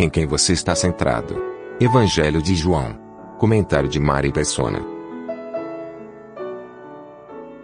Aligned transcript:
Em 0.00 0.08
quem 0.08 0.28
você 0.28 0.52
está 0.52 0.76
centrado? 0.76 1.34
Evangelho 1.80 2.40
de 2.40 2.54
João. 2.54 2.96
Comentário 3.36 3.88
de 3.88 3.98
Mari 3.98 4.30
Persona. 4.30 4.80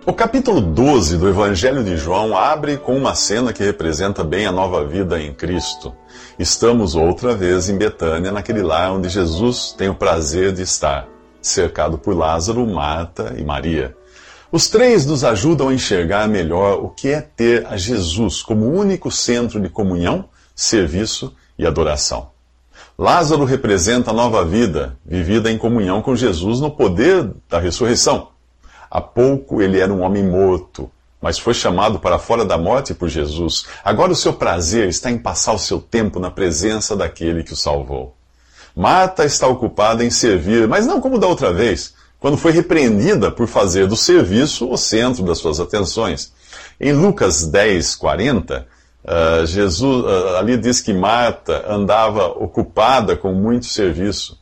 O 0.05 0.12
capítulo 0.12 0.60
12 0.60 1.16
do 1.16 1.29
Evangelho 1.29 1.84
de 1.84 1.97
João 1.97 2.37
abre 2.37 2.77
com 2.77 2.97
uma 2.97 3.15
cena 3.15 3.52
que 3.52 3.62
representa 3.62 4.24
bem 4.24 4.47
a 4.47 4.51
nova 4.51 4.84
vida 4.84 5.23
em 5.23 5.33
Cristo. 5.33 5.95
Estamos 6.37 6.97
outra 6.97 7.37
vez 7.37 7.69
em 7.69 7.79
Betânia, 7.79 8.33
naquele 8.33 8.62
lar 8.62 8.91
onde 8.91 9.09
Jesus 9.09 9.73
tem 9.79 9.88
o 9.88 9.95
prazer 9.95 10.51
de 10.51 10.62
estar, 10.62 11.07
cercado 11.41 11.98
por 11.98 12.16
Lázaro, 12.16 12.66
Marta 12.66 13.32
e 13.38 13.45
Maria. 13.45 13.96
Os 14.51 14.69
três 14.69 15.07
nos 15.07 15.23
ajudam 15.23 15.69
a 15.69 15.74
enxergar 15.74 16.27
melhor 16.27 16.85
o 16.85 16.88
que 16.88 17.10
é 17.10 17.21
ter 17.21 17.65
a 17.69 17.77
Jesus 17.77 18.43
como 18.43 18.66
único 18.66 19.09
centro 19.09 19.60
de 19.60 19.69
comunhão, 19.69 20.29
serviço 20.52 21.32
e 21.58 21.66
adoração. 21.66 22.30
Lázaro 22.98 23.45
representa 23.45 24.10
a 24.10 24.15
nova 24.15 24.45
vida, 24.45 24.96
vivida 25.04 25.51
em 25.51 25.59
comunhão 25.59 26.01
com 26.01 26.15
Jesus 26.15 26.60
no 26.60 26.70
poder 26.70 27.30
da 27.48 27.59
ressurreição. 27.59 28.29
Há 28.90 29.01
pouco 29.01 29.60
ele 29.60 29.80
era 29.80 29.92
um 29.92 30.02
homem 30.02 30.23
morto, 30.23 30.90
mas 31.20 31.38
foi 31.38 31.54
chamado 31.54 31.98
para 31.98 32.18
fora 32.18 32.45
da 32.45 32.56
morte 32.56 32.95
por 32.95 33.09
Jesus. 33.09 33.66
Agora 33.82 34.12
o 34.12 34.16
seu 34.16 34.32
prazer 34.32 34.88
está 34.88 35.10
em 35.10 35.18
passar 35.18 35.54
o 35.54 35.59
seu 35.59 35.80
tempo 35.80 36.20
na 36.20 36.30
presença 36.30 36.95
daquele 36.95 37.42
que 37.42 37.52
o 37.52 37.57
salvou. 37.57 38.14
Marta 38.76 39.24
está 39.24 39.46
ocupada 39.46 40.04
em 40.04 40.10
servir, 40.10 40.68
mas 40.68 40.86
não 40.86 41.01
como 41.01 41.18
da 41.18 41.26
outra 41.26 41.52
vez, 41.52 41.95
quando 42.20 42.36
foi 42.36 42.52
repreendida 42.52 43.30
por 43.30 43.46
fazer 43.46 43.86
do 43.86 43.96
serviço 43.96 44.70
o 44.70 44.76
centro 44.76 45.23
das 45.23 45.38
suas 45.38 45.60
atenções. 45.60 46.32
Em 46.80 46.92
Lucas 46.92 47.46
10, 47.46 47.95
40, 47.96 48.66
uh, 49.05 49.47
Jesus, 49.47 50.05
uh, 50.05 50.37
ali 50.37 50.57
diz 50.57 50.80
que 50.80 50.93
Marta 50.93 51.65
andava 51.69 52.27
ocupada 52.27 53.16
com 53.16 53.33
muito 53.33 53.66
serviço. 53.66 54.38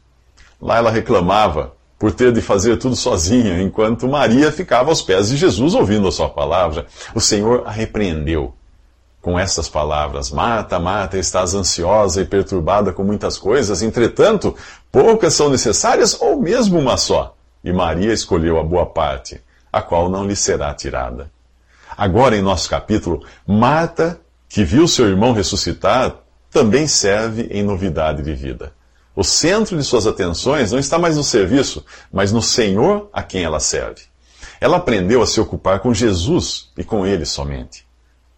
Lá 0.60 0.78
ela 0.78 0.90
reclamava 0.90 1.72
por 1.98 2.12
ter 2.12 2.32
de 2.32 2.40
fazer 2.40 2.78
tudo 2.78 2.96
sozinha, 2.96 3.62
enquanto 3.62 4.08
Maria 4.08 4.50
ficava 4.50 4.90
aos 4.90 5.02
pés 5.02 5.28
de 5.28 5.36
Jesus 5.36 5.74
ouvindo 5.74 6.08
a 6.08 6.12
sua 6.12 6.28
palavra. 6.28 6.86
O 7.14 7.20
Senhor 7.20 7.62
a 7.66 7.70
repreendeu 7.70 8.54
com 9.20 9.38
essas 9.38 9.68
palavras: 9.68 10.30
Marta, 10.30 10.80
Marta, 10.80 11.16
estás 11.16 11.54
ansiosa 11.54 12.20
e 12.20 12.24
perturbada 12.24 12.92
com 12.92 13.04
muitas 13.04 13.38
coisas, 13.38 13.82
entretanto, 13.82 14.54
poucas 14.90 15.34
são 15.34 15.48
necessárias 15.48 16.20
ou 16.20 16.40
mesmo 16.40 16.78
uma 16.78 16.96
só. 16.96 17.36
E 17.64 17.72
Maria 17.72 18.12
escolheu 18.12 18.58
a 18.58 18.64
boa 18.64 18.84
parte, 18.84 19.40
a 19.72 19.80
qual 19.80 20.10
não 20.10 20.26
lhe 20.26 20.34
será 20.34 20.74
tirada. 20.74 21.30
Agora, 21.96 22.36
em 22.36 22.42
nosso 22.42 22.68
capítulo, 22.68 23.24
Marta, 23.46 24.20
que 24.52 24.64
viu 24.64 24.86
seu 24.86 25.08
irmão 25.08 25.32
ressuscitar, 25.32 26.14
também 26.50 26.86
serve 26.86 27.48
em 27.50 27.62
novidade 27.62 28.22
de 28.22 28.34
vida. 28.34 28.74
O 29.16 29.24
centro 29.24 29.78
de 29.78 29.82
suas 29.82 30.06
atenções 30.06 30.72
não 30.72 30.78
está 30.78 30.98
mais 30.98 31.16
no 31.16 31.24
serviço, 31.24 31.82
mas 32.12 32.32
no 32.32 32.42
Senhor 32.42 33.08
a 33.14 33.22
quem 33.22 33.44
ela 33.44 33.58
serve. 33.58 34.02
Ela 34.60 34.76
aprendeu 34.76 35.22
a 35.22 35.26
se 35.26 35.40
ocupar 35.40 35.80
com 35.80 35.94
Jesus 35.94 36.70
e 36.76 36.84
com 36.84 37.06
ele 37.06 37.24
somente. 37.24 37.86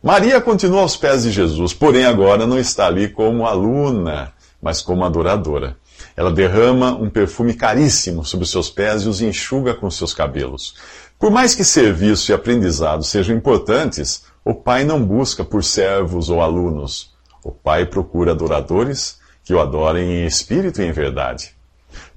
Maria 0.01 0.41
continua 0.41 0.83
aos 0.83 0.97
pés 0.97 1.25
de 1.25 1.33
Jesus, 1.33 1.75
porém 1.75 2.05
agora 2.05 2.47
não 2.47 2.61
está 2.61 2.87
ali 2.87 3.09
como 3.09 3.45
aluna, 3.45 4.33
mas 4.63 4.81
como 4.81 5.05
adoradora. 5.05 5.77
Ela 6.17 6.31
derrama 6.31 6.95
um 6.95 7.11
perfume 7.11 7.55
caríssimo 7.55 8.25
sobre 8.25 8.45
os 8.45 8.53
seus 8.53 8.71
pés 8.71 9.03
e 9.03 9.09
os 9.09 9.21
enxuga 9.21 9.75
com 9.75 9.91
seus 9.91 10.15
cabelos. 10.15 10.77
Por 11.19 11.33
mais 11.33 11.57
que 11.57 11.65
serviço 11.65 12.31
e 12.31 12.35
aprendizado 12.35 13.03
sejam 13.03 13.35
importantes, 13.35 14.23
o 14.45 14.55
Pai 14.55 14.85
não 14.85 15.03
busca 15.03 15.43
por 15.43 15.65
servos 15.65 16.29
ou 16.29 16.43
alunos. 16.43 17.15
O 17.43 17.51
Pai 17.51 17.87
procura 17.87 18.33
adoradores 18.33 19.19
que 19.43 19.55
o 19.55 19.61
adorem 19.61 20.23
em 20.23 20.27
espírito 20.27 20.83
e 20.83 20.87
em 20.87 20.93
verdade. 20.93 21.55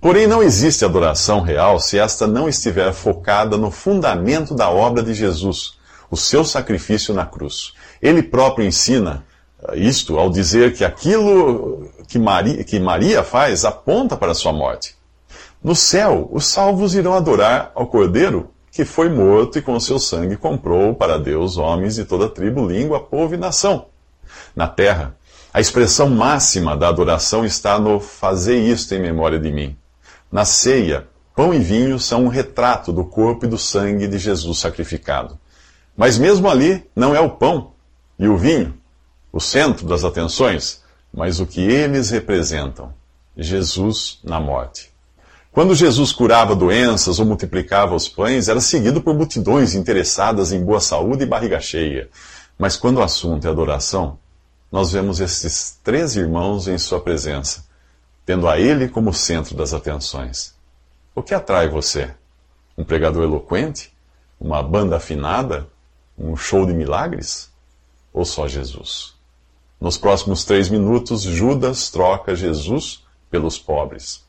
Porém, 0.02 0.28
não 0.28 0.44
existe 0.44 0.84
adoração 0.84 1.40
real 1.40 1.80
se 1.80 1.98
esta 1.98 2.28
não 2.28 2.50
estiver 2.50 2.92
focada 2.92 3.58
no 3.58 3.72
fundamento 3.72 4.54
da 4.54 4.70
obra 4.70 5.02
de 5.02 5.14
Jesus, 5.14 5.78
o 6.12 6.18
seu 6.18 6.44
sacrifício 6.44 7.14
na 7.14 7.26
cruz. 7.26 7.74
Ele 8.02 8.22
próprio 8.22 8.66
ensina 8.66 9.26
eh, 9.70 9.78
isto 9.78 10.18
ao 10.18 10.30
dizer 10.30 10.74
que 10.74 10.84
aquilo 10.84 11.90
que 12.08 12.20
Maria, 12.20 12.64
que 12.64 12.80
Maria 12.80 13.24
faz 13.24 13.64
aponta 13.64 14.18
para 14.18 14.32
a 14.32 14.36
sua 14.36 14.52
morte. 14.52 14.96
No 15.64 15.76
céu, 15.76 16.30
os 16.32 16.46
salvos 16.46 16.94
irão 16.94 17.14
adorar 17.14 17.72
ao 17.74 17.88
Cordeiro 17.88 18.50
que 18.78 18.86
foi 18.86 19.10
morto 19.10 19.58
e 19.58 19.62
com 19.64 19.80
seu 19.80 19.98
sangue 19.98 20.38
comprou 20.38 20.94
para 20.94 21.18
Deus 21.18 21.58
homens 21.58 21.96
de 21.96 22.06
toda 22.06 22.30
tribo, 22.30 22.68
língua, 22.68 23.00
povo 23.00 23.34
e 23.34 23.38
nação. 23.38 23.88
Na 24.56 24.68
terra, 24.68 25.18
a 25.52 25.60
expressão 25.60 26.08
máxima 26.08 26.78
da 26.78 26.88
adoração 26.88 27.44
está 27.44 27.80
no 27.80 28.00
fazer 28.00 28.60
isto 28.60 28.94
em 28.94 29.02
memória 29.02 29.40
de 29.40 29.52
mim. 29.52 29.76
Na 30.32 30.46
ceia, 30.46 31.08
pão 31.36 31.56
e 31.56 31.58
vinho 31.58 32.00
são 32.00 32.26
um 32.26 32.28
retrato 32.28 32.94
do 32.94 33.04
corpo 33.04 33.46
e 33.46 33.50
do 33.50 33.58
sangue 33.58 34.08
de 34.08 34.20
Jesus 34.20 34.60
sacrificado. 34.60 35.40
Mas 35.96 36.20
mesmo 36.20 36.48
ali, 36.48 36.88
não 36.96 37.16
é 37.16 37.20
o 37.20 37.32
pão 37.32 37.72
e 38.20 38.28
o 38.28 38.38
vinho 38.38 38.76
o 39.34 39.40
centro 39.40 39.88
das 39.88 40.04
atenções, 40.04 40.84
mas 41.12 41.40
o 41.40 41.48
que 41.48 41.62
eles 41.62 42.12
representam: 42.12 42.94
Jesus 43.36 44.20
na 44.24 44.40
morte. 44.40 44.92
Quando 45.52 45.74
Jesus 45.74 46.12
curava 46.12 46.56
doenças 46.56 47.20
ou 47.20 47.26
multiplicava 47.26 47.96
os 47.96 48.08
pães, 48.08 48.48
era 48.48 48.62
seguido 48.62 49.02
por 49.02 49.16
multidões 49.16 49.74
interessadas 49.74 50.52
em 50.52 50.64
boa 50.64 50.80
saúde 50.80 51.24
e 51.24 51.28
barriga 51.28 51.60
cheia. 51.60 52.10
Mas 52.58 52.76
quando 52.76 52.98
o 52.98 53.04
assunto 53.04 53.48
é 53.48 53.50
adoração, 53.50 54.20
nós 54.72 54.92
vemos 54.92 55.20
esses 55.20 55.80
três 55.84 56.16
irmãos 56.16 56.68
em 56.68 56.78
sua 56.78 57.00
presença, 57.00 57.66
tendo 58.26 58.48
a 58.48 58.60
ele 58.60 58.88
como 58.88 59.14
centro 59.14 59.56
das 59.56 59.74
atenções. 59.74 60.54
O 61.16 61.24
que 61.24 61.34
atrai 61.34 61.70
você? 61.70 62.14
Um 62.78 62.84
pregador 62.84 63.24
eloquente? 63.24 63.92
Uma 64.40 64.62
banda 64.62 64.98
afinada? 64.98 65.68
Um 66.18 66.36
show 66.36 66.66
de 66.66 66.74
milagres? 66.74 67.50
Ou 68.14 68.26
só 68.26 68.48
Jesus? 68.48 69.16
Nos 69.80 69.98
próximos 69.98 70.44
três 70.44 70.70
minutos, 70.70 71.22
Judas 71.22 71.90
troca 71.90 72.36
Jesus 72.36 73.04
pelos 73.32 73.58
pobres. 73.58 74.27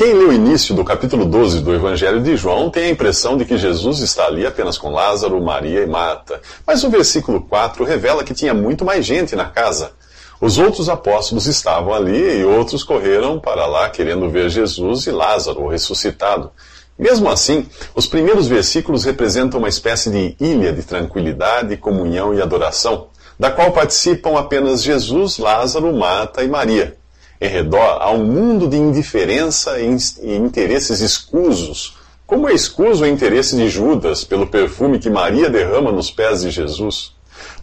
Quem 0.00 0.14
lê 0.14 0.24
o 0.24 0.32
início 0.32 0.74
do 0.74 0.82
capítulo 0.82 1.26
12 1.26 1.60
do 1.60 1.74
Evangelho 1.74 2.22
de 2.22 2.34
João 2.34 2.70
tem 2.70 2.84
a 2.84 2.88
impressão 2.88 3.36
de 3.36 3.44
que 3.44 3.58
Jesus 3.58 3.98
está 3.98 4.24
ali 4.24 4.46
apenas 4.46 4.78
com 4.78 4.88
Lázaro, 4.88 5.38
Maria 5.42 5.82
e 5.82 5.86
Marta. 5.86 6.40
Mas 6.66 6.82
o 6.82 6.88
versículo 6.88 7.42
4 7.42 7.84
revela 7.84 8.24
que 8.24 8.32
tinha 8.32 8.54
muito 8.54 8.82
mais 8.82 9.04
gente 9.04 9.36
na 9.36 9.44
casa. 9.44 9.92
Os 10.40 10.56
outros 10.56 10.88
apóstolos 10.88 11.46
estavam 11.46 11.92
ali 11.92 12.38
e 12.38 12.44
outros 12.46 12.82
correram 12.82 13.38
para 13.38 13.66
lá 13.66 13.90
querendo 13.90 14.30
ver 14.30 14.48
Jesus 14.48 15.06
e 15.06 15.10
Lázaro, 15.10 15.64
o 15.64 15.68
ressuscitado. 15.68 16.50
Mesmo 16.98 17.28
assim, 17.28 17.66
os 17.94 18.06
primeiros 18.06 18.48
versículos 18.48 19.04
representam 19.04 19.58
uma 19.58 19.68
espécie 19.68 20.08
de 20.08 20.34
ilha 20.40 20.72
de 20.72 20.82
tranquilidade, 20.82 21.76
comunhão 21.76 22.32
e 22.32 22.40
adoração, 22.40 23.08
da 23.38 23.50
qual 23.50 23.70
participam 23.70 24.38
apenas 24.38 24.82
Jesus, 24.82 25.36
Lázaro, 25.36 25.94
Marta 25.94 26.42
e 26.42 26.48
Maria. 26.48 26.98
Em 27.40 27.48
redor 27.48 27.98
há 28.00 28.10
um 28.10 28.24
mundo 28.24 28.68
de 28.68 28.76
indiferença 28.76 29.80
e 29.80 30.36
interesses 30.36 31.00
escusos. 31.00 31.96
Como 32.26 32.48
é 32.48 32.52
escuso 32.52 33.04
o 33.04 33.06
interesse 33.06 33.56
de 33.56 33.68
Judas 33.68 34.24
pelo 34.24 34.46
perfume 34.46 34.98
que 34.98 35.08
Maria 35.08 35.48
derrama 35.48 35.90
nos 35.90 36.10
pés 36.10 36.42
de 36.42 36.50
Jesus? 36.50 37.14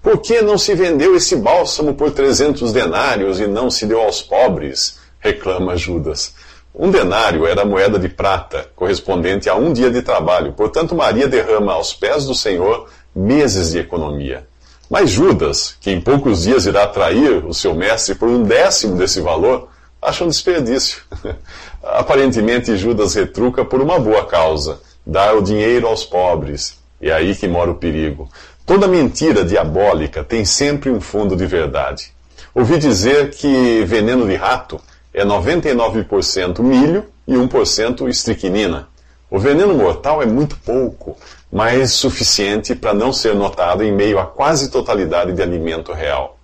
Por 0.01 0.19
que 0.19 0.41
não 0.41 0.57
se 0.57 0.73
vendeu 0.73 1.15
esse 1.15 1.35
bálsamo 1.35 1.93
por 1.93 2.11
trezentos 2.11 2.73
denários 2.73 3.39
e 3.39 3.45
não 3.45 3.69
se 3.69 3.85
deu 3.85 4.01
aos 4.01 4.21
pobres? 4.21 4.97
reclama 5.19 5.75
Judas. 5.75 6.33
Um 6.73 6.91
denário 6.91 7.45
era 7.45 7.63
a 7.63 7.65
moeda 7.65 7.97
de 7.97 8.09
prata, 8.09 8.69
correspondente 8.75 9.49
a 9.49 9.55
um 9.55 9.73
dia 9.73 9.89
de 9.89 10.01
trabalho. 10.01 10.53
Portanto, 10.53 10.95
Maria 10.95 11.27
derrama 11.27 11.73
aos 11.73 11.93
pés 11.93 12.25
do 12.25 12.35
Senhor 12.35 12.87
meses 13.15 13.71
de 13.71 13.79
economia. 13.79 14.47
Mas 14.89 15.09
Judas, 15.09 15.75
que 15.81 15.91
em 15.91 15.99
poucos 15.99 16.43
dias 16.43 16.65
irá 16.65 16.87
trair 16.87 17.45
o 17.45 17.53
seu 17.53 17.75
mestre 17.75 18.15
por 18.15 18.29
um 18.29 18.43
décimo 18.43 18.95
desse 18.95 19.19
valor, 19.19 19.67
acha 20.01 20.23
um 20.23 20.29
desperdício. 20.29 21.01
Aparentemente, 21.83 22.77
Judas 22.77 23.13
retruca 23.13 23.65
por 23.65 23.81
uma 23.81 23.99
boa 23.99 24.25
causa, 24.25 24.79
dar 25.05 25.35
o 25.35 25.41
dinheiro 25.41 25.87
aos 25.87 26.05
pobres. 26.05 26.77
E 27.01 27.09
é 27.09 27.13
aí 27.13 27.35
que 27.35 27.47
mora 27.47 27.71
o 27.71 27.75
perigo. 27.75 28.29
Toda 28.65 28.87
mentira 28.87 29.43
diabólica 29.43 30.23
tem 30.23 30.43
sempre 30.43 30.89
um 30.89 30.99
fundo 30.99 31.35
de 31.35 31.45
verdade. 31.45 32.11
Ouvi 32.53 32.77
dizer 32.77 33.31
que 33.31 33.83
veneno 33.85 34.25
de 34.25 34.35
rato 34.35 34.79
é 35.13 35.23
99% 35.23 36.59
milho 36.61 37.05
e 37.27 37.33
1% 37.33 38.09
estricnina. 38.09 38.87
O 39.29 39.37
veneno 39.37 39.73
mortal 39.73 40.21
é 40.21 40.25
muito 40.25 40.55
pouco, 40.57 41.17
mas 41.51 41.91
suficiente 41.91 42.73
para 42.73 42.93
não 42.93 43.11
ser 43.11 43.35
notado 43.35 43.83
em 43.83 43.91
meio 43.91 44.19
à 44.19 44.25
quase 44.25 44.71
totalidade 44.71 45.33
de 45.33 45.41
alimento 45.41 45.91
real. 45.91 46.37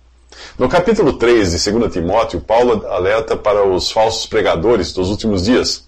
No 0.58 0.68
capítulo 0.68 1.14
3 1.14 1.52
de 1.52 1.70
2 1.70 1.92
Timóteo, 1.92 2.42
Paulo 2.42 2.86
alerta 2.86 3.36
para 3.36 3.66
os 3.66 3.90
falsos 3.90 4.26
pregadores 4.26 4.92
dos 4.92 5.08
últimos 5.08 5.44
dias. 5.44 5.86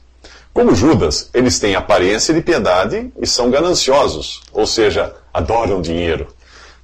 Como 0.54 0.74
Judas, 0.74 1.28
eles 1.34 1.58
têm 1.58 1.74
aparência 1.74 2.32
de 2.32 2.40
piedade 2.40 3.12
e 3.20 3.26
são 3.26 3.50
gananciosos, 3.50 4.40
ou 4.50 4.66
seja, 4.66 5.14
adoram 5.34 5.82
dinheiro. 5.82 6.28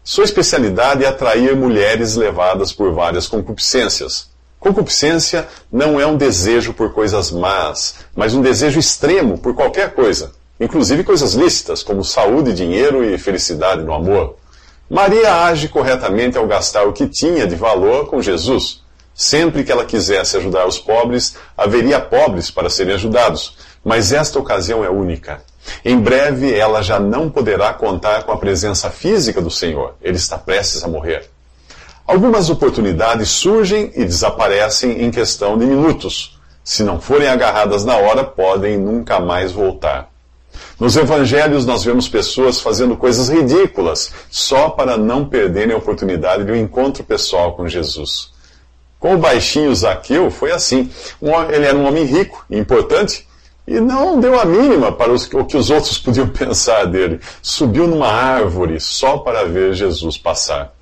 Sua 0.04 0.24
especialidade 0.24 1.04
é 1.04 1.08
atrair 1.08 1.56
mulheres 1.56 2.16
levadas 2.16 2.70
por 2.70 2.92
várias 2.92 3.26
concupiscências. 3.26 4.31
Concupiscência 4.62 5.48
não 5.72 6.00
é 6.00 6.06
um 6.06 6.16
desejo 6.16 6.72
por 6.72 6.92
coisas 6.92 7.32
más, 7.32 7.96
mas 8.14 8.32
um 8.32 8.40
desejo 8.40 8.78
extremo 8.78 9.36
por 9.36 9.56
qualquer 9.56 9.92
coisa, 9.92 10.30
inclusive 10.60 11.02
coisas 11.02 11.34
lícitas, 11.34 11.82
como 11.82 12.04
saúde, 12.04 12.52
dinheiro 12.52 13.04
e 13.04 13.18
felicidade 13.18 13.82
no 13.82 13.92
amor. 13.92 14.36
Maria 14.88 15.46
age 15.46 15.66
corretamente 15.66 16.38
ao 16.38 16.46
gastar 16.46 16.84
o 16.84 16.92
que 16.92 17.08
tinha 17.08 17.44
de 17.44 17.56
valor 17.56 18.06
com 18.06 18.22
Jesus. 18.22 18.84
Sempre 19.12 19.64
que 19.64 19.72
ela 19.72 19.84
quisesse 19.84 20.36
ajudar 20.36 20.64
os 20.64 20.78
pobres, 20.78 21.34
haveria 21.58 21.98
pobres 21.98 22.48
para 22.48 22.70
serem 22.70 22.94
ajudados, 22.94 23.56
mas 23.84 24.12
esta 24.12 24.38
ocasião 24.38 24.84
é 24.84 24.88
única. 24.88 25.42
Em 25.84 25.98
breve 25.98 26.54
ela 26.54 26.82
já 26.82 27.00
não 27.00 27.28
poderá 27.28 27.74
contar 27.74 28.22
com 28.22 28.30
a 28.30 28.36
presença 28.36 28.90
física 28.90 29.40
do 29.40 29.50
Senhor. 29.50 29.96
Ele 30.00 30.16
está 30.16 30.38
prestes 30.38 30.84
a 30.84 30.88
morrer. 30.88 31.31
Algumas 32.12 32.50
oportunidades 32.50 33.30
surgem 33.30 33.90
e 33.96 34.04
desaparecem 34.04 35.02
em 35.02 35.10
questão 35.10 35.56
de 35.56 35.64
minutos. 35.64 36.38
Se 36.62 36.82
não 36.82 37.00
forem 37.00 37.26
agarradas 37.26 37.86
na 37.86 37.96
hora, 37.96 38.22
podem 38.22 38.76
nunca 38.76 39.18
mais 39.18 39.50
voltar. 39.50 40.10
Nos 40.78 40.94
evangelhos, 40.94 41.64
nós 41.64 41.82
vemos 41.82 42.10
pessoas 42.10 42.60
fazendo 42.60 42.98
coisas 42.98 43.30
ridículas 43.30 44.12
só 44.30 44.68
para 44.68 44.98
não 44.98 45.24
perderem 45.24 45.72
a 45.74 45.78
oportunidade 45.78 46.44
de 46.44 46.52
um 46.52 46.56
encontro 46.56 47.02
pessoal 47.02 47.54
com 47.54 47.66
Jesus. 47.66 48.30
Com 49.00 49.14
o 49.14 49.18
baixinho 49.18 49.74
Zaqueu, 49.74 50.30
foi 50.30 50.52
assim. 50.52 50.90
Ele 51.48 51.64
era 51.64 51.78
um 51.78 51.86
homem 51.86 52.04
rico 52.04 52.44
e 52.50 52.58
importante 52.58 53.26
e 53.66 53.80
não 53.80 54.20
deu 54.20 54.38
a 54.38 54.44
mínima 54.44 54.92
para 54.92 55.14
o 55.14 55.46
que 55.46 55.56
os 55.56 55.70
outros 55.70 55.96
podiam 55.96 56.28
pensar 56.28 56.84
dele. 56.84 57.20
Subiu 57.40 57.86
numa 57.86 58.08
árvore 58.08 58.78
só 58.80 59.16
para 59.16 59.46
ver 59.46 59.72
Jesus 59.72 60.18
passar. 60.18 60.74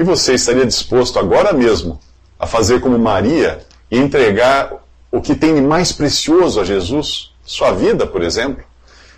E 0.00 0.02
você 0.02 0.32
estaria 0.32 0.64
disposto 0.64 1.18
agora 1.18 1.52
mesmo 1.52 2.00
a 2.38 2.46
fazer 2.46 2.80
como 2.80 2.98
Maria 2.98 3.58
e 3.90 3.98
entregar 3.98 4.72
o 5.12 5.20
que 5.20 5.34
tem 5.34 5.54
de 5.54 5.60
mais 5.60 5.92
precioso 5.92 6.58
a 6.58 6.64
Jesus? 6.64 7.32
Sua 7.44 7.72
vida, 7.72 8.06
por 8.06 8.22
exemplo? 8.22 8.64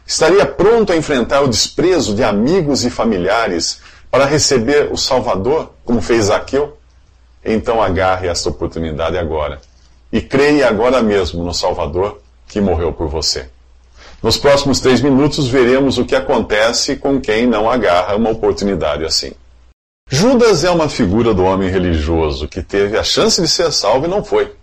Estaria 0.04 0.44
pronto 0.44 0.92
a 0.92 0.96
enfrentar 0.96 1.42
o 1.42 1.46
desprezo 1.46 2.16
de 2.16 2.24
amigos 2.24 2.84
e 2.84 2.90
familiares 2.90 3.80
para 4.10 4.24
receber 4.24 4.90
o 4.90 4.96
Salvador, 4.96 5.70
como 5.84 6.02
fez 6.02 6.24
Zaqueu? 6.24 6.76
Então 7.44 7.80
agarre 7.80 8.26
esta 8.26 8.48
oportunidade 8.48 9.16
agora. 9.16 9.60
E 10.12 10.20
creia 10.20 10.66
agora 10.66 11.00
mesmo 11.00 11.44
no 11.44 11.54
Salvador 11.54 12.20
que 12.48 12.60
morreu 12.60 12.92
por 12.92 13.06
você. 13.06 13.48
Nos 14.20 14.36
próximos 14.36 14.80
três 14.80 15.00
minutos 15.00 15.46
veremos 15.46 15.96
o 15.96 16.04
que 16.04 16.16
acontece 16.16 16.96
com 16.96 17.20
quem 17.20 17.46
não 17.46 17.70
agarra 17.70 18.16
uma 18.16 18.30
oportunidade 18.30 19.04
assim. 19.04 19.30
Judas 20.08 20.62
é 20.62 20.70
uma 20.70 20.88
figura 20.88 21.32
do 21.32 21.42
homem 21.42 21.70
religioso 21.70 22.46
que 22.46 22.62
teve 22.62 22.98
a 22.98 23.02
chance 23.02 23.40
de 23.40 23.48
ser 23.48 23.72
salvo 23.72 24.06
e 24.06 24.08
não 24.08 24.22
foi. 24.22 24.54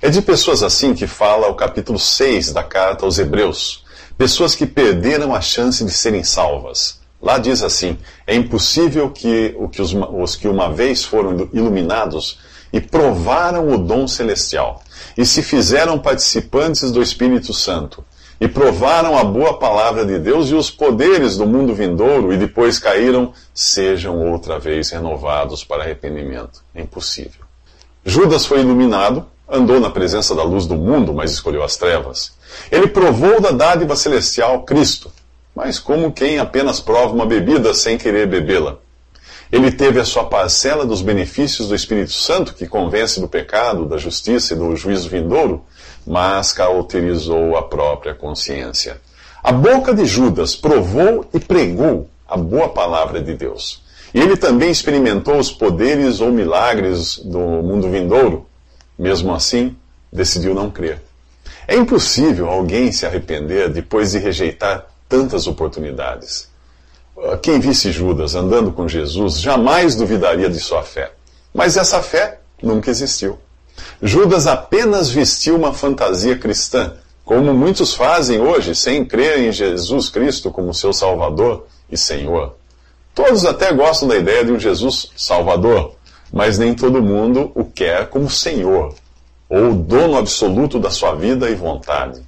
É 0.00 0.08
de 0.08 0.22
pessoas 0.22 0.62
assim 0.62 0.94
que 0.94 1.06
fala 1.06 1.48
o 1.48 1.54
capítulo 1.54 1.98
6 1.98 2.52
da 2.52 2.62
carta 2.62 3.04
aos 3.04 3.18
Hebreus. 3.18 3.84
Pessoas 4.16 4.54
que 4.54 4.66
perderam 4.66 5.34
a 5.34 5.40
chance 5.40 5.84
de 5.84 5.90
serem 5.90 6.24
salvas. 6.24 7.00
Lá 7.20 7.38
diz 7.38 7.62
assim: 7.62 7.98
é 8.26 8.34
impossível 8.34 9.10
que, 9.10 9.54
que 9.72 9.82
os, 9.82 9.94
os 9.94 10.36
que 10.36 10.48
uma 10.48 10.72
vez 10.72 11.04
foram 11.04 11.48
iluminados 11.52 12.38
e 12.72 12.80
provaram 12.80 13.68
o 13.72 13.78
dom 13.78 14.08
celestial, 14.08 14.82
e 15.16 15.24
se 15.24 15.42
fizeram 15.42 15.96
participantes 15.98 16.90
do 16.90 17.00
Espírito 17.00 17.54
Santo, 17.54 18.04
e 18.40 18.48
provaram 18.48 19.16
a 19.16 19.24
boa 19.24 19.58
palavra 19.58 20.04
de 20.04 20.18
Deus 20.18 20.50
e 20.50 20.54
os 20.54 20.70
poderes 20.70 21.36
do 21.36 21.46
mundo 21.46 21.74
vindouro, 21.74 22.32
e 22.32 22.36
depois 22.36 22.78
caíram, 22.78 23.32
sejam 23.54 24.30
outra 24.30 24.58
vez 24.58 24.90
renovados 24.90 25.64
para 25.64 25.82
arrependimento. 25.82 26.62
É 26.74 26.82
impossível. 26.82 27.44
Judas 28.04 28.44
foi 28.44 28.60
iluminado, 28.60 29.26
andou 29.48 29.80
na 29.80 29.90
presença 29.90 30.34
da 30.34 30.42
luz 30.42 30.66
do 30.66 30.74
mundo, 30.74 31.14
mas 31.14 31.32
escolheu 31.32 31.62
as 31.62 31.76
trevas. 31.76 32.32
Ele 32.70 32.86
provou 32.86 33.40
da 33.40 33.50
dádiva 33.50 33.96
celestial 33.96 34.62
Cristo, 34.62 35.10
mas 35.54 35.78
como 35.78 36.12
quem 36.12 36.38
apenas 36.38 36.80
prova 36.80 37.14
uma 37.14 37.26
bebida 37.26 37.72
sem 37.72 37.96
querer 37.96 38.26
bebê-la. 38.26 38.78
Ele 39.54 39.70
teve 39.70 40.00
a 40.00 40.04
sua 40.04 40.24
parcela 40.24 40.84
dos 40.84 41.00
benefícios 41.00 41.68
do 41.68 41.76
Espírito 41.76 42.10
Santo, 42.10 42.54
que 42.54 42.66
convence 42.66 43.20
do 43.20 43.28
pecado, 43.28 43.86
da 43.86 43.96
justiça 43.96 44.52
e 44.52 44.56
do 44.56 44.74
juízo 44.74 45.08
vindouro, 45.08 45.64
mas 46.04 46.52
cauterizou 46.52 47.56
a 47.56 47.62
própria 47.62 48.16
consciência. 48.16 49.00
A 49.40 49.52
boca 49.52 49.94
de 49.94 50.06
Judas 50.06 50.56
provou 50.56 51.24
e 51.32 51.38
pregou 51.38 52.10
a 52.26 52.36
boa 52.36 52.70
palavra 52.70 53.22
de 53.22 53.32
Deus. 53.32 53.80
E 54.12 54.18
ele 54.18 54.36
também 54.36 54.72
experimentou 54.72 55.38
os 55.38 55.52
poderes 55.52 56.20
ou 56.20 56.32
milagres 56.32 57.18
do 57.18 57.38
mundo 57.38 57.88
vindouro. 57.88 58.48
Mesmo 58.98 59.32
assim, 59.32 59.76
decidiu 60.12 60.52
não 60.52 60.68
crer. 60.68 61.00
É 61.68 61.76
impossível 61.76 62.50
alguém 62.50 62.90
se 62.90 63.06
arrepender 63.06 63.68
depois 63.68 64.10
de 64.10 64.18
rejeitar 64.18 64.86
tantas 65.08 65.46
oportunidades. 65.46 66.52
Quem 67.42 67.60
visse 67.60 67.92
Judas 67.92 68.34
andando 68.34 68.72
com 68.72 68.88
Jesus 68.88 69.40
jamais 69.40 69.94
duvidaria 69.94 70.48
de 70.48 70.58
sua 70.58 70.82
fé. 70.82 71.12
Mas 71.54 71.76
essa 71.76 72.02
fé 72.02 72.40
nunca 72.62 72.90
existiu. 72.90 73.38
Judas 74.02 74.46
apenas 74.46 75.10
vestiu 75.10 75.56
uma 75.56 75.72
fantasia 75.72 76.36
cristã, 76.36 76.94
como 77.24 77.54
muitos 77.54 77.94
fazem 77.94 78.40
hoje, 78.40 78.74
sem 78.74 79.04
crer 79.04 79.38
em 79.38 79.52
Jesus 79.52 80.08
Cristo 80.08 80.50
como 80.50 80.74
seu 80.74 80.92
Salvador 80.92 81.66
e 81.90 81.96
Senhor. 81.96 82.56
Todos 83.14 83.44
até 83.46 83.72
gostam 83.72 84.08
da 84.08 84.16
ideia 84.16 84.44
de 84.44 84.52
um 84.52 84.58
Jesus 84.58 85.10
Salvador, 85.16 85.94
mas 86.32 86.58
nem 86.58 86.74
todo 86.74 87.00
mundo 87.00 87.52
o 87.54 87.64
quer 87.64 88.08
como 88.08 88.28
Senhor, 88.28 88.94
ou 89.48 89.72
dono 89.72 90.18
absoluto 90.18 90.80
da 90.80 90.90
sua 90.90 91.14
vida 91.14 91.48
e 91.48 91.54
vontade. 91.54 92.20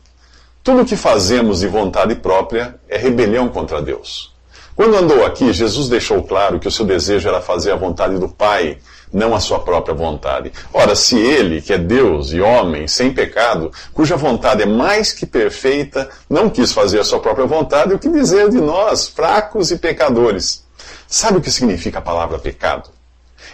Tudo 0.62 0.82
o 0.82 0.87
que 0.87 0.96
fazemos 0.96 1.60
de 1.60 1.66
vontade 1.66 2.14
própria 2.14 2.76
é 2.88 2.96
rebelião 2.96 3.49
contra 3.49 3.82
Deus. 3.82 4.35
Quando 4.76 4.95
andou 4.95 5.25
aqui, 5.25 5.54
Jesus 5.54 5.88
deixou 5.88 6.23
claro 6.23 6.61
que 6.61 6.68
o 6.68 6.71
seu 6.71 6.85
desejo 6.85 7.26
era 7.26 7.40
fazer 7.40 7.73
a 7.73 7.76
vontade 7.76 8.18
do 8.18 8.28
Pai, 8.28 8.76
não 9.11 9.35
a 9.35 9.40
sua 9.40 9.59
própria 9.59 9.95
vontade. 9.95 10.52
Ora, 10.71 10.95
se 10.95 11.18
ele, 11.18 11.62
que 11.62 11.73
é 11.73 11.78
Deus 11.78 12.30
e 12.30 12.42
homem, 12.42 12.87
sem 12.87 13.11
pecado, 13.11 13.73
cuja 13.95 14.16
vontade 14.16 14.62
é 14.62 14.66
mais 14.66 15.12
que 15.12 15.25
perfeita, 15.25 16.11
não 16.28 16.50
quis 16.50 16.73
fazer 16.73 17.00
a 17.00 17.04
sua 17.04 17.21
própria 17.21 17.47
vontade, 17.47 17.95
o 17.95 17.99
que 17.99 18.11
dizer 18.11 18.50
de 18.50 18.59
nós, 18.59 19.09
fracos 19.09 19.71
e 19.71 19.78
pecadores? 19.78 20.62
Sabe 21.09 21.38
o 21.38 21.40
que 21.40 21.50
significa 21.50 21.99
a 21.99 22.02
palavra 22.02 22.38
pecado? 22.38 22.90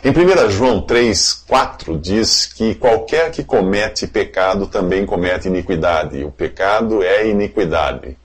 Em 0.02 0.10
1 0.10 0.50
João 0.50 0.80
3, 0.80 1.44
4 1.46 1.98
diz 1.98 2.46
que 2.46 2.74
qualquer 2.74 3.30
que 3.30 3.44
comete 3.44 4.08
pecado 4.08 4.66
também 4.66 5.06
comete 5.06 5.46
iniquidade. 5.46 6.24
O 6.24 6.32
pecado 6.32 7.00
é 7.00 7.28
iniquidade. 7.28 8.16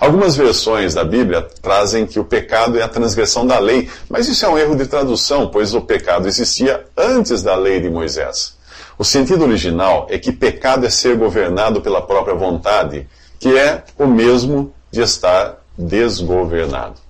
Algumas 0.00 0.36
versões 0.36 0.94
da 0.94 1.04
Bíblia 1.04 1.46
trazem 1.60 2.06
que 2.06 2.20
o 2.20 2.24
pecado 2.24 2.78
é 2.78 2.82
a 2.82 2.88
transgressão 2.88 3.46
da 3.46 3.58
lei, 3.58 3.88
mas 4.08 4.28
isso 4.28 4.44
é 4.44 4.48
um 4.48 4.58
erro 4.58 4.76
de 4.76 4.86
tradução, 4.86 5.48
pois 5.48 5.74
o 5.74 5.80
pecado 5.80 6.28
existia 6.28 6.84
antes 6.96 7.42
da 7.42 7.56
lei 7.56 7.80
de 7.80 7.90
Moisés. 7.90 8.56
O 8.98 9.04
sentido 9.04 9.44
original 9.44 10.06
é 10.10 10.18
que 10.18 10.32
pecado 10.32 10.86
é 10.86 10.90
ser 10.90 11.16
governado 11.16 11.80
pela 11.80 12.02
própria 12.02 12.34
vontade, 12.34 13.08
que 13.38 13.56
é 13.56 13.84
o 13.96 14.06
mesmo 14.06 14.72
de 14.90 15.00
estar 15.00 15.58
desgovernado. 15.76 17.07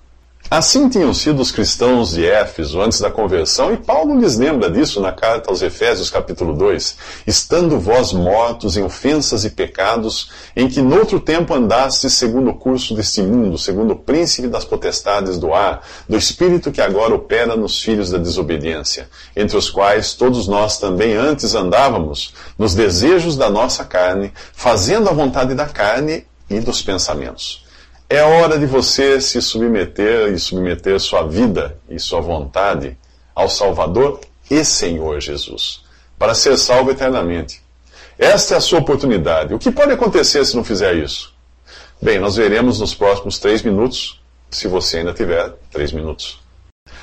Assim 0.51 0.89
tinham 0.89 1.13
sido 1.13 1.43
os 1.43 1.51
cristãos 1.51 2.09
de 2.09 2.25
Éfeso 2.25 2.81
antes 2.81 2.99
da 2.99 3.11
conversão, 3.11 3.71
e 3.71 3.77
Paulo 3.77 4.19
lhes 4.19 4.35
lembra 4.35 4.67
disso 4.67 4.99
na 4.99 5.11
carta 5.11 5.51
aos 5.51 5.61
Efésios, 5.61 6.09
capítulo 6.09 6.55
2: 6.55 6.97
Estando 7.27 7.79
vós 7.79 8.11
mortos 8.11 8.75
em 8.75 8.81
ofensas 8.81 9.45
e 9.45 9.51
pecados, 9.51 10.31
em 10.55 10.67
que 10.67 10.81
noutro 10.81 11.19
tempo 11.19 11.53
andastes 11.53 12.13
segundo 12.13 12.49
o 12.49 12.55
curso 12.55 12.95
deste 12.95 13.21
mundo, 13.21 13.59
segundo 13.59 13.91
o 13.91 13.95
príncipe 13.95 14.47
das 14.47 14.65
potestades 14.65 15.37
do 15.37 15.53
ar, 15.53 15.85
do 16.09 16.17
espírito 16.17 16.71
que 16.71 16.81
agora 16.81 17.13
opera 17.13 17.55
nos 17.55 17.79
filhos 17.79 18.09
da 18.09 18.17
desobediência, 18.17 19.07
entre 19.35 19.55
os 19.55 19.69
quais 19.69 20.15
todos 20.15 20.47
nós 20.47 20.79
também 20.79 21.15
antes 21.15 21.53
andávamos, 21.53 22.33
nos 22.57 22.73
desejos 22.73 23.37
da 23.37 23.51
nossa 23.51 23.85
carne, 23.85 24.33
fazendo 24.51 25.09
a 25.09 25.13
vontade 25.13 25.53
da 25.53 25.67
carne 25.67 26.25
e 26.49 26.59
dos 26.59 26.81
pensamentos 26.81 27.68
É 28.11 28.23
hora 28.23 28.57
de 28.57 28.65
você 28.65 29.21
se 29.21 29.39
submeter 29.39 30.33
e 30.33 30.39
submeter 30.39 30.99
sua 30.99 31.27
vida 31.27 31.77
e 31.87 31.99
sua 31.99 32.19
vontade 32.19 32.97
ao 33.35 33.47
Salvador 33.47 34.19
e 34.49 34.65
Senhor 34.65 35.21
Jesus, 35.21 35.81
para 36.17 36.33
ser 36.33 36.57
salvo 36.57 36.89
eternamente. 36.89 37.61
Esta 38.17 38.55
é 38.55 38.57
a 38.57 38.61
sua 38.61 38.79
oportunidade. 38.79 39.53
O 39.53 39.59
que 39.59 39.71
pode 39.71 39.91
acontecer 39.91 40.43
se 40.43 40.55
não 40.55 40.63
fizer 40.63 40.95
isso? 40.95 41.31
Bem, 42.01 42.17
nós 42.17 42.35
veremos 42.35 42.79
nos 42.79 42.95
próximos 42.95 43.37
três 43.37 43.61
minutos, 43.61 44.19
se 44.49 44.67
você 44.67 44.97
ainda 44.97 45.13
tiver 45.13 45.53
três 45.71 45.91
minutos. 45.91 46.39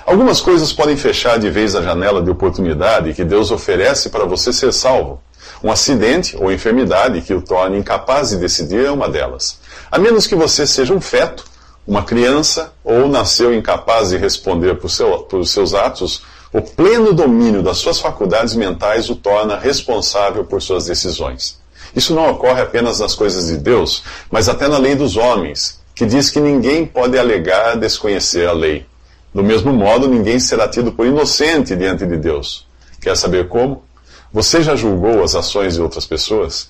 Algumas 0.05 0.41
coisas 0.41 0.73
podem 0.73 0.97
fechar 0.97 1.39
de 1.39 1.49
vez 1.49 1.77
a 1.77 1.83
janela 1.83 2.21
de 2.21 2.31
oportunidade 2.31 3.15
que 3.15 3.25
Deus 3.25 3.53
oferece 3.53 4.11
para 4.11 4.25
você 4.25 4.53
ser 4.53 4.73
salvo. 4.73 5.23
Um 5.63 5.71
acidente 5.71 6.37
ou 6.37 6.53
enfermidade 6.53 7.21
que 7.23 7.35
o 7.35 7.43
torne 7.43 7.79
incapaz 7.79 8.31
de 8.31 8.37
decidir 8.37 8.85
é 8.85 8.91
uma 8.91 9.09
delas. 9.09 9.59
A 9.91 9.99
menos 9.99 10.27
que 10.27 10.35
você 10.35 10.67
seja 10.67 10.95
um 10.95 11.01
feto, 11.01 11.45
uma 11.87 12.03
criança, 12.03 12.73
ou 12.85 13.09
nasceu 13.09 13.55
incapaz 13.55 14.11
de 14.11 14.17
responder 14.17 14.75
por, 14.77 14.91
seu, 14.91 15.21
por 15.21 15.47
seus 15.47 15.73
atos, 15.73 16.23
o 16.53 16.61
pleno 16.61 17.13
domínio 17.13 17.63
das 17.63 17.79
suas 17.79 18.01
faculdades 18.01 18.55
mentais 18.55 19.09
o 19.11 19.17
torna 19.17 19.57
responsável 19.59 20.45
por 20.45 20.61
suas 20.63 20.87
decisões. 20.87 21.59
Isso 21.95 22.15
não 22.15 22.31
ocorre 22.31 22.61
apenas 22.61 23.01
nas 23.01 23.15
coisas 23.15 23.47
de 23.47 23.57
Deus, 23.57 24.03
mas 24.31 24.49
até 24.49 24.69
na 24.69 24.79
lei 24.79 24.95
dos 24.95 25.17
homens, 25.17 25.81
que 25.95 26.05
diz 26.05 26.29
que 26.31 26.41
ninguém 26.41 26.85
pode 26.85 27.19
alegar 27.19 27.77
desconhecer 27.77 28.49
a 28.49 28.53
lei. 28.53 28.87
Do 29.35 29.43
mesmo 29.43 29.73
modo, 29.73 30.09
ninguém 30.09 30.39
será 30.39 30.69
tido 30.69 30.93
por 30.93 31.07
inocente 31.07 31.77
diante 31.77 32.07
de 32.07 32.17
Deus. 32.17 32.67
Quer 33.01 33.17
saber 33.17 33.49
como? 33.49 33.85
Você 34.33 34.63
já 34.63 34.75
julgou 34.75 35.23
as 35.23 35.35
ações 35.35 35.75
de 35.75 35.81
outras 35.81 36.05
pessoas? 36.05 36.69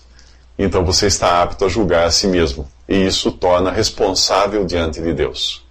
Então 0.58 0.84
você 0.84 1.06
está 1.06 1.42
apto 1.42 1.64
a 1.64 1.68
julgar 1.68 2.06
a 2.06 2.10
si 2.10 2.26
mesmo, 2.26 2.66
e 2.88 3.06
isso 3.06 3.30
torna 3.32 3.70
responsável 3.70 4.64
diante 4.64 5.02
de 5.02 5.12
Deus. 5.12 5.64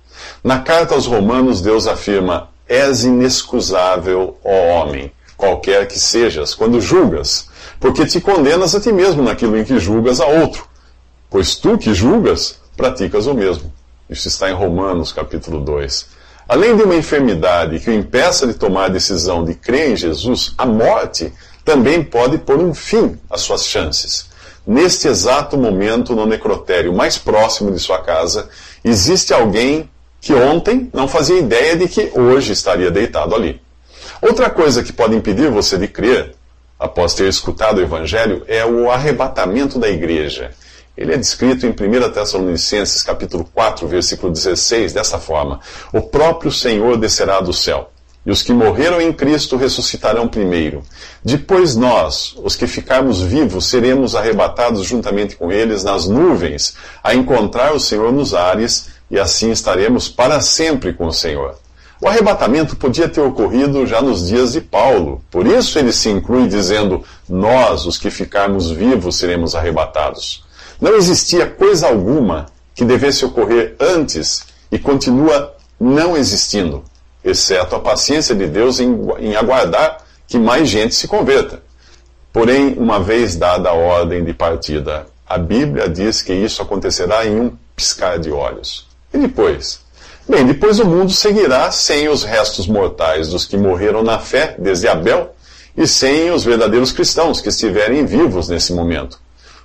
Na 0.44 0.60
carta 0.60 0.94
aos 0.94 1.06
Romanos, 1.06 1.62
Deus 1.62 1.88
afirma: 1.88 2.50
És 2.68 3.04
inexcusável, 3.04 4.38
ó 4.44 4.84
homem, 4.84 5.12
qualquer 5.36 5.88
que 5.88 6.00
sejas, 6.00 6.54
quando 6.54 6.80
julgas, 6.80 7.50
porque 7.80 8.06
te 8.06 8.22
condenas 8.22 8.76
a 8.76 8.80
ti 8.80 8.92
mesmo 8.92 9.24
naquilo 9.24 9.58
em 9.58 9.64
que 9.64 9.80
julgas 9.80 10.20
a 10.20 10.26
outro. 10.26 10.68
Pois 11.30 11.56
tu 11.56 11.78
que 11.78 11.94
julgas, 11.94 12.60
praticas 12.78 13.26
o 13.28 13.34
mesmo. 13.34 13.74
Isso 14.10 14.28
está 14.28 14.50
em 14.50 14.54
Romanos, 14.54 15.12
capítulo 15.12 15.60
2. 15.60 16.08
Além 16.48 16.78
de 16.78 16.84
uma 16.84 16.96
enfermidade 16.96 17.80
que 17.80 17.90
o 17.90 17.94
impeça 17.94 18.46
de 18.46 18.54
tomar 18.54 18.86
a 18.86 18.90
decisão 18.90 19.44
de 19.44 19.56
crer 19.56 19.92
em 19.92 19.96
Jesus, 19.96 20.54
a 20.58 20.66
morte 20.66 21.34
também 21.66 22.04
pode 22.04 22.38
pôr 22.38 22.60
um 22.60 22.76
fim 22.76 23.20
às 23.28 23.42
suas 23.42 23.66
chances. 23.66 24.28
Neste 24.66 25.08
exato 25.08 25.58
momento, 25.58 26.16
no 26.16 26.26
necrotério 26.26 26.94
mais 26.94 27.18
próximo 27.18 27.72
de 27.72 27.80
sua 27.80 28.02
casa, 28.02 28.48
existe 28.84 29.34
alguém 29.34 29.90
que 30.22 30.34
ontem 30.34 30.90
não 30.94 31.08
fazia 31.08 31.40
ideia 31.40 31.76
de 31.76 31.88
que 31.88 32.12
hoje 32.16 32.54
estaria 32.54 32.92
deitado 32.92 33.34
ali. 33.36 33.60
Outra 34.22 34.50
coisa 34.50 34.84
que 34.84 34.94
pode 34.94 35.16
impedir 35.16 35.50
você 35.50 35.78
de 35.78 35.88
crer, 35.88 36.36
após 36.80 37.14
ter 37.14 37.28
escutado 37.28 37.78
o 37.78 37.82
Evangelho, 37.82 38.44
é 38.48 38.66
o 38.66 38.90
arrebatamento 38.90 39.78
da 39.80 39.90
igreja. 39.90 40.52
Ele 40.96 41.14
é 41.14 41.18
descrito 41.18 41.66
em 41.66 41.72
1 41.72 42.12
Tessalonicenses 42.12 43.04
capítulo 43.04 43.48
4, 43.54 43.88
versículo 43.88 44.32
16, 44.32 44.94
dessa 44.94 45.20
forma: 45.20 45.60
O 45.92 46.02
próprio 46.02 46.52
Senhor 46.52 46.98
descerá 46.98 47.40
do 47.40 47.52
céu 47.52 47.92
e 48.26 48.32
os 48.32 48.42
que 48.42 48.52
morreram 48.52 49.00
em 49.00 49.14
Cristo 49.14 49.56
ressuscitarão 49.56 50.28
primeiro. 50.28 50.82
Depois 51.24 51.76
nós, 51.76 52.36
os 52.44 52.56
que 52.56 52.66
ficarmos 52.66 53.22
vivos, 53.22 53.68
seremos 53.68 54.16
arrebatados 54.16 54.84
juntamente 54.84 55.36
com 55.36 55.52
eles 55.52 55.84
nas 55.84 56.08
nuvens, 56.08 56.76
a 57.04 57.14
encontrar 57.14 57.74
o 57.74 57.80
Senhor 57.80 58.12
nos 58.12 58.34
ares, 58.34 58.88
e 59.12 59.20
assim 59.20 59.52
estaremos 59.52 60.10
para 60.10 60.42
sempre 60.42 60.92
com 60.92 61.06
o 61.06 61.14
Senhor. 61.14 61.56
O 62.02 62.08
arrebatamento 62.08 62.76
podia 62.76 63.08
ter 63.08 63.22
ocorrido 63.22 63.86
já 63.86 64.02
nos 64.02 64.28
dias 64.28 64.54
de 64.54 64.62
Paulo, 64.62 65.22
por 65.30 65.46
isso 65.46 65.78
ele 65.78 65.94
se 65.94 66.10
inclui 66.10 66.48
dizendo: 66.48 67.04
Nós, 67.30 67.86
os 67.86 67.98
que 67.98 68.10
ficarmos 68.10 68.72
vivos, 68.72 69.16
seremos 69.18 69.56
arrebatados. 69.56 70.44
Não 70.82 70.96
existia 70.96 71.46
coisa 71.46 71.88
alguma 71.88 72.48
que 72.74 72.84
devesse 72.84 73.24
ocorrer 73.24 73.76
antes 73.80 74.44
e 74.70 74.78
continua 74.78 75.56
não 75.80 76.18
existindo 76.18 76.84
exceto 77.26 77.76
a 77.76 77.80
paciência 77.80 78.36
de 78.36 78.46
Deus 78.46 78.80
em, 78.80 78.96
em 79.20 79.36
aguardar 79.36 79.98
que 80.28 80.38
mais 80.38 80.70
gente 80.70 80.94
se 80.94 81.08
converta. 81.08 81.62
Porém, 82.32 82.76
uma 82.78 83.00
vez 83.00 83.36
dada 83.36 83.70
a 83.70 83.74
ordem 83.74 84.24
de 84.24 84.34
partida, 84.34 85.08
a 85.28 85.38
Bíblia 85.38 85.90
diz 85.90 86.22
que 86.22 86.34
isso 86.34 86.62
acontecerá 86.62 87.26
em 87.26 87.40
um 87.40 87.52
piscar 87.76 88.20
de 88.20 88.32
olhos. 88.32 88.88
E 89.12 89.18
depois? 89.18 89.80
Bem, 90.28 90.46
depois 90.46 90.80
o 90.80 90.86
mundo 90.86 91.12
seguirá 91.12 91.72
sem 91.72 92.08
os 92.10 92.24
restos 92.24 92.68
mortais 92.68 93.30
dos 93.30 93.46
que 93.46 93.58
morreram 93.58 94.04
na 94.04 94.20
fé 94.20 94.56
desde 94.58 94.88
Abel 94.88 95.36
e 95.78 95.88
sem 95.88 96.32
os 96.32 96.44
verdadeiros 96.44 96.92
cristãos 96.92 97.42
que 97.42 97.50
estiverem 97.50 98.06
vivos 98.06 98.50
nesse 98.50 98.74
momento. 98.74 99.20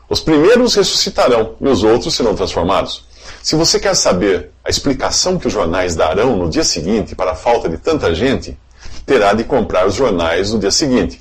Os 0.09 0.21
primeiros 0.21 0.75
ressuscitarão 0.75 1.55
e 1.61 1.69
os 1.69 1.85
outros 1.85 2.14
serão 2.14 2.35
transformados. 2.35 3.05
Se 3.42 3.56
você 3.56 3.80
quer 3.80 3.97
saber 3.97 4.50
a 4.62 4.68
explicação 4.68 5.38
que 5.38 5.47
os 5.47 5.52
jornais 5.52 5.97
darão 5.97 6.37
no 6.37 6.50
dia 6.50 6.62
seguinte 6.62 7.14
para 7.14 7.32
a 7.32 7.35
falta 7.35 7.70
de 7.70 7.78
tanta 7.78 8.14
gente, 8.14 8.56
terá 9.06 9.32
de 9.32 9.44
comprar 9.44 9.87
os 9.87 9.94
jornais 9.94 10.52
no 10.52 10.59
dia 10.59 10.70
seguinte. 10.70 11.20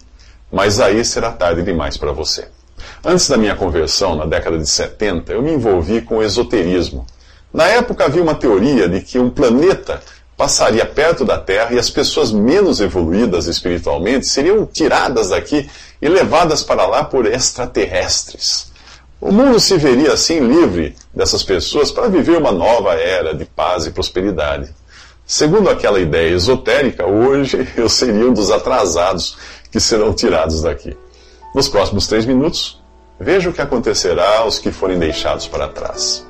Mas 0.52 0.82
aí 0.82 1.04
será 1.06 1.32
tarde 1.32 1.64
demais 1.64 1.96
para 1.96 2.12
você. 2.12 2.48
Antes 3.04 3.30
da 3.30 3.38
minha 3.38 3.56
conversão, 3.56 4.16
na 4.16 4.26
década 4.26 4.58
de 4.58 4.68
70, 4.68 5.32
eu 5.32 5.42
me 5.42 5.54
envolvi 5.54 6.02
com 6.02 6.18
o 6.18 6.24
esoterismo. 6.24 7.06
Na 7.54 7.68
época 7.68 8.06
havia 8.06 8.22
uma 8.22 8.36
teoria 8.36 8.90
de 8.90 9.00
que 9.00 9.18
um 9.18 9.30
planeta 9.30 10.02
passaria 10.36 10.86
perto 10.86 11.24
da 11.24 11.38
Terra 11.38 11.74
e 11.74 11.80
as 11.80 11.90
pessoas 11.90 12.32
menos 12.32 12.82
evoluídas 12.82 13.48
espiritualmente 13.48 14.28
seriam 14.28 14.66
tiradas 14.66 15.30
daqui 15.30 15.70
e 16.02 16.10
levadas 16.10 16.64
para 16.64 16.86
lá 16.86 17.04
por 17.04 17.26
extraterrestres. 17.26 18.69
O 19.22 19.34
mundo 19.34 19.60
se 19.60 19.78
veria 19.78 20.14
assim 20.14 20.40
livre 20.40 20.96
dessas 21.14 21.44
pessoas 21.44 21.92
para 21.92 22.08
viver 22.08 22.38
uma 22.38 22.54
nova 22.54 22.94
era 22.94 23.34
de 23.34 23.44
paz 23.44 23.86
e 23.86 23.92
prosperidade. 23.92 24.74
Segundo 25.26 25.70
aquela 25.70 26.00
ideia 26.00 26.34
esotérica, 26.34 27.06
hoje 27.06 27.68
eu 27.76 27.90
seria 27.90 28.30
um 28.30 28.34
dos 28.34 28.50
atrasados 28.50 29.38
que 29.70 29.80
serão 29.80 30.14
tirados 30.14 30.62
daqui. 30.62 30.96
Nos 31.54 31.68
próximos 31.68 32.08
três 32.08 32.26
minutos, 32.26 32.82
veja 33.20 33.50
o 33.50 33.54
que 33.54 33.62
acontecerá 33.62 34.40
aos 34.40 34.58
que 34.58 34.72
forem 34.72 34.98
deixados 34.98 35.48
para 35.48 35.68
trás. 35.68 36.26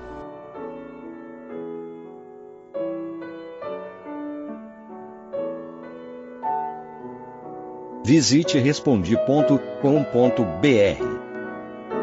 Visite 8.04 8.58
respondi.com.br 8.58 11.09